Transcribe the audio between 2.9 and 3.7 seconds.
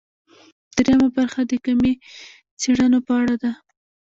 په اړه ده.